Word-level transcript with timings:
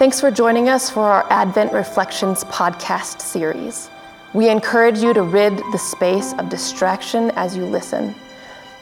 Thanks 0.00 0.18
for 0.18 0.30
joining 0.30 0.70
us 0.70 0.88
for 0.88 1.02
our 1.02 1.30
Advent 1.30 1.74
Reflections 1.74 2.44
podcast 2.44 3.20
series. 3.20 3.90
We 4.32 4.48
encourage 4.48 5.00
you 5.00 5.12
to 5.12 5.20
rid 5.20 5.58
the 5.72 5.76
space 5.76 6.32
of 6.38 6.48
distraction 6.48 7.30
as 7.32 7.54
you 7.54 7.66
listen. 7.66 8.14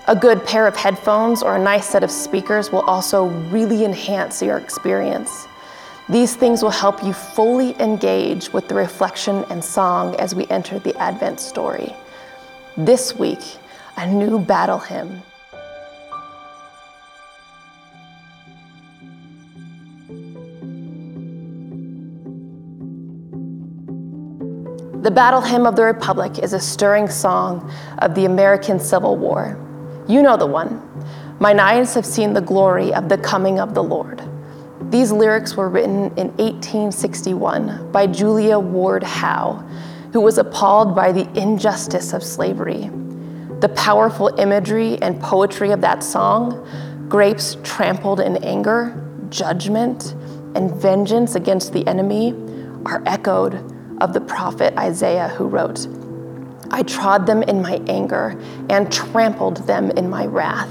A 0.06 0.14
good 0.14 0.44
pair 0.44 0.68
of 0.68 0.76
headphones 0.76 1.42
or 1.42 1.56
a 1.56 1.58
nice 1.60 1.88
set 1.88 2.04
of 2.04 2.12
speakers 2.12 2.70
will 2.70 2.82
also 2.82 3.24
really 3.50 3.84
enhance 3.84 4.40
your 4.40 4.58
experience. 4.58 5.48
These 6.08 6.36
things 6.36 6.62
will 6.62 6.70
help 6.70 7.02
you 7.02 7.12
fully 7.12 7.74
engage 7.80 8.52
with 8.52 8.68
the 8.68 8.76
reflection 8.76 9.44
and 9.50 9.64
song 9.64 10.14
as 10.20 10.36
we 10.36 10.46
enter 10.46 10.78
the 10.78 10.96
Advent 10.98 11.40
story. 11.40 11.96
This 12.76 13.16
week, 13.16 13.42
a 13.96 14.06
new 14.06 14.38
battle 14.38 14.78
hymn. 14.78 15.20
The 25.08 25.14
Battle 25.14 25.40
Hymn 25.40 25.64
of 25.64 25.74
the 25.74 25.84
Republic 25.84 26.38
is 26.38 26.52
a 26.52 26.60
stirring 26.60 27.08
song 27.08 27.72
of 28.00 28.14
the 28.14 28.26
American 28.26 28.78
Civil 28.78 29.16
War. 29.16 29.58
You 30.06 30.20
know 30.20 30.36
the 30.36 30.44
one. 30.44 30.82
Mine 31.40 31.58
eyes 31.58 31.94
have 31.94 32.04
seen 32.04 32.34
the 32.34 32.42
glory 32.42 32.92
of 32.92 33.08
the 33.08 33.16
coming 33.16 33.58
of 33.58 33.72
the 33.72 33.82
Lord. 33.82 34.22
These 34.90 35.10
lyrics 35.10 35.56
were 35.56 35.70
written 35.70 36.12
in 36.18 36.28
1861 36.36 37.90
by 37.90 38.06
Julia 38.06 38.58
Ward 38.58 39.02
Howe, 39.02 39.54
who 40.12 40.20
was 40.20 40.36
appalled 40.36 40.94
by 40.94 41.10
the 41.10 41.26
injustice 41.40 42.12
of 42.12 42.22
slavery. 42.22 42.90
The 43.60 43.72
powerful 43.76 44.28
imagery 44.38 45.00
and 45.00 45.18
poetry 45.22 45.70
of 45.70 45.80
that 45.80 46.04
song, 46.04 46.68
grapes 47.08 47.56
trampled 47.62 48.20
in 48.20 48.36
anger, 48.44 49.02
judgment, 49.30 50.12
and 50.54 50.70
vengeance 50.70 51.34
against 51.34 51.72
the 51.72 51.86
enemy, 51.86 52.34
are 52.84 53.02
echoed 53.06 53.77
of 54.00 54.12
the 54.12 54.20
prophet 54.20 54.76
Isaiah, 54.78 55.28
who 55.28 55.46
wrote, 55.46 55.86
I 56.70 56.82
trod 56.82 57.26
them 57.26 57.42
in 57.42 57.62
my 57.62 57.80
anger 57.88 58.38
and 58.68 58.92
trampled 58.92 59.66
them 59.66 59.90
in 59.92 60.10
my 60.10 60.26
wrath. 60.26 60.70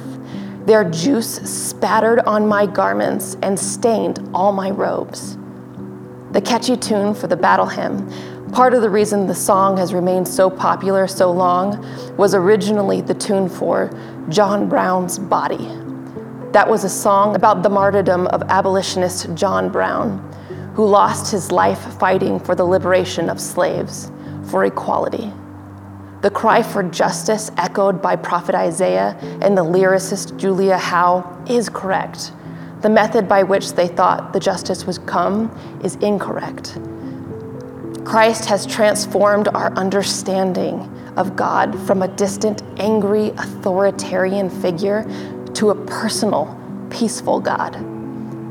Their 0.65 0.83
juice 0.83 1.35
spattered 1.49 2.19
on 2.19 2.47
my 2.47 2.65
garments 2.65 3.37
and 3.41 3.59
stained 3.59 4.29
all 4.33 4.51
my 4.51 4.69
robes. 4.69 5.37
The 6.31 6.41
catchy 6.41 6.77
tune 6.77 7.15
for 7.15 7.27
the 7.27 7.37
battle 7.37 7.65
hymn, 7.65 8.11
part 8.51 8.73
of 8.73 8.81
the 8.81 8.89
reason 8.89 9.27
the 9.27 9.33
song 9.35 9.77
has 9.77 9.93
remained 9.93 10.27
so 10.27 10.49
popular 10.49 11.07
so 11.07 11.31
long, 11.31 11.85
was 12.17 12.35
originally 12.35 13.01
the 13.01 13.13
tune 13.13 13.49
for 13.49 13.89
John 14.29 14.67
Brown's 14.67 15.17
Body. 15.17 15.67
That 16.51 16.69
was 16.69 16.83
a 16.83 16.89
song 16.89 17.35
about 17.35 17.63
the 17.63 17.69
martyrdom 17.69 18.27
of 18.27 18.43
abolitionist 18.43 19.33
John 19.35 19.69
Brown 19.69 20.23
who 20.77 20.85
lost 20.85 21.31
his 21.31 21.51
life 21.51 21.97
fighting 21.97 22.39
for 22.39 22.53
the 22.53 22.63
liberation 22.63 23.31
of 23.31 23.41
slaves, 23.41 24.11
for 24.51 24.63
equality. 24.63 25.33
The 26.21 26.29
cry 26.29 26.61
for 26.61 26.83
justice, 26.83 27.49
echoed 27.57 27.99
by 27.99 28.15
Prophet 28.15 28.53
Isaiah 28.53 29.17
and 29.41 29.57
the 29.57 29.63
lyricist 29.63 30.37
Julia 30.37 30.77
Howe, 30.77 31.43
is 31.49 31.67
correct. 31.67 32.31
The 32.81 32.89
method 32.89 33.27
by 33.27 33.41
which 33.41 33.73
they 33.73 33.87
thought 33.87 34.33
the 34.33 34.39
justice 34.39 34.85
would 34.85 35.03
come 35.07 35.49
is 35.83 35.95
incorrect. 35.95 36.77
Christ 38.05 38.45
has 38.45 38.67
transformed 38.67 39.47
our 39.47 39.73
understanding 39.73 40.81
of 41.17 41.35
God 41.35 41.75
from 41.87 42.03
a 42.03 42.07
distant, 42.07 42.61
angry, 42.77 43.29
authoritarian 43.29 44.51
figure 44.51 45.07
to 45.55 45.71
a 45.71 45.85
personal, 45.87 46.55
peaceful 46.91 47.39
God. 47.39 47.96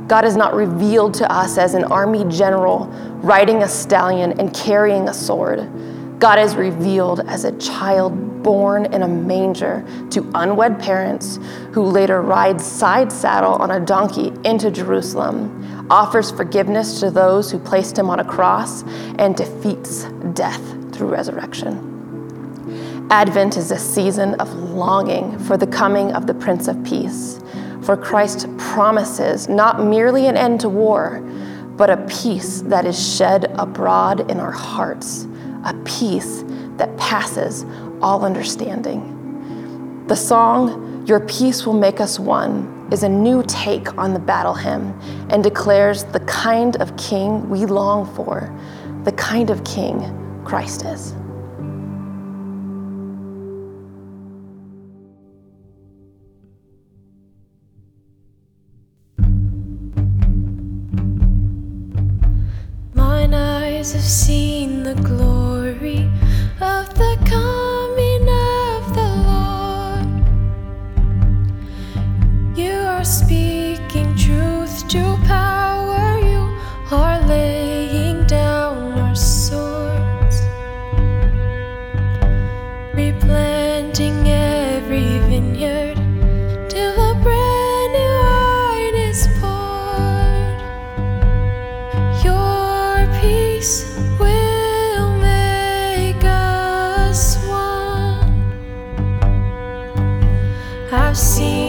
God 0.07 0.25
is 0.25 0.37
not 0.37 0.55
revealed 0.55 1.15
to 1.15 1.33
us 1.33 1.59
as 1.59 1.75
an 1.75 1.85
army 1.85 2.25
general 2.29 2.87
riding 3.23 3.65
a 3.65 3.69
stallion 3.69 4.39
and 4.39 4.55
carrying 4.55 5.09
a 5.09 5.15
sword. 5.15 5.69
God 6.21 6.39
is 6.39 6.55
revealed 6.55 7.21
as 7.29 7.45
a 7.45 7.57
child 7.59 8.43
born 8.43 8.87
in 8.95 9.03
a 9.03 9.09
manger 9.09 9.85
to 10.11 10.31
unwed 10.35 10.79
parents 10.79 11.41
who 11.73 11.83
later 11.83 12.23
ride 12.23 12.61
side 12.61 13.11
saddle 13.11 13.55
on 13.55 13.73
a 13.73 13.81
donkey 13.85 14.33
into 14.45 14.71
Jerusalem, 14.71 15.87
offers 15.91 16.31
forgiveness 16.31 17.01
to 17.01 17.11
those 17.11 17.51
who 17.51 17.59
placed 17.59 17.99
him 17.99 18.09
on 18.09 18.21
a 18.21 18.25
cross, 18.25 18.83
and 19.19 19.37
defeats 19.37 20.05
death 20.33 20.63
through 20.95 21.09
resurrection. 21.09 21.93
Advent 23.11 23.57
is 23.57 23.73
a 23.73 23.79
season 23.79 24.35
of 24.35 24.53
longing 24.55 25.39
for 25.41 25.57
the 25.57 25.67
coming 25.67 26.13
of 26.13 26.27
the 26.27 26.35
Prince 26.35 26.69
of 26.69 26.83
Peace 26.85 27.41
for 27.87 27.97
Christ 27.97 28.49
promises 28.59 29.49
not 29.49 29.81
merely 29.81 30.27
an 30.27 30.37
end 30.37 30.61
to 30.63 30.69
war, 30.69 31.21
but 31.77 31.89
a 31.89 31.97
peace 32.09 32.63
that 32.63 32.85
is 32.85 33.17
shed 33.17 33.45
abroad 33.59 34.29
in 34.29 34.41
our 34.41 34.51
hearts, 34.51 35.29
a 35.65 35.73
peace 35.85 36.43
that 36.79 36.95
passes 36.99 37.65
all 38.03 38.25
understanding. 38.25 40.05
The 40.09 40.17
song, 40.17 41.07
Your 41.07 41.21
Peace 41.21 41.65
Will 41.65 41.75
Make 41.75 42.01
Us 42.01 42.19
One, 42.19 42.89
is 42.91 43.05
a 43.05 43.09
new 43.09 43.45
take 43.47 43.97
on 43.97 44.13
the 44.13 44.19
battle 44.19 44.55
hymn 44.55 44.93
and 45.31 45.45
declares 45.45 46.03
the 46.03 46.21
kind 46.21 46.77
of 46.79 46.97
king 46.97 47.49
we 47.49 47.67
long 47.67 48.13
for, 48.17 48.53
the 49.05 49.13
kind 49.13 49.49
of 49.49 49.63
king 49.63 50.43
Christ 50.45 50.85
is. 50.85 51.15
eyes 63.87 63.93
have 63.93 64.03
seen 64.03 64.83
the 64.83 64.95
glory. 64.97 65.56
I've 101.07 101.17
seen. 101.17 101.66